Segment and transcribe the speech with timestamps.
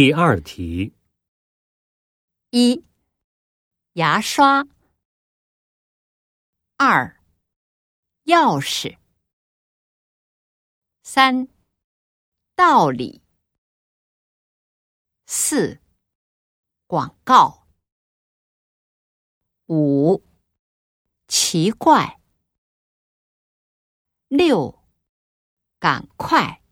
[0.00, 0.94] 第二题。
[2.50, 2.84] 一
[3.94, 4.64] 牙刷。
[6.76, 7.20] 二
[8.26, 8.96] 钥匙。
[11.02, 11.48] 三
[12.54, 13.24] 道理。
[15.26, 15.80] 四
[16.86, 17.66] 广告。
[19.66, 20.22] 五
[21.26, 22.20] 奇怪。
[24.28, 24.80] 六
[25.80, 26.62] 赶快。